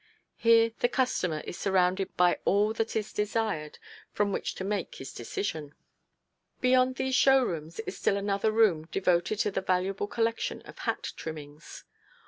Here 0.37 0.71
the 0.79 0.89
customer 0.89 1.41
is 1.41 1.59
surrounded 1.59 2.17
by 2.17 2.39
all 2.43 2.73
that 2.73 2.95
is 2.95 3.13
desired 3.13 3.77
from 4.11 4.31
which 4.31 4.55
to 4.55 4.63
make 4.63 4.95
his 4.95 5.11
selection. 5.11 5.75
[Illustration: 5.75 5.75
A 5.75 5.75
BIT 5.75 6.17
OF 6.17 6.25
THE 6.25 6.41
OFFICES] 6.41 6.61
Beyond 6.61 6.95
these 6.95 7.15
show 7.15 7.43
rooms 7.43 7.79
is 7.81 7.97
still 7.99 8.17
another 8.17 8.51
room 8.51 8.87
devoted 8.91 9.37
to 9.41 9.51
the 9.51 9.61
valuable 9.61 10.07
collection 10.07 10.63
of 10.63 10.79
hat 10.79 11.11
trimmings. 11.15 11.83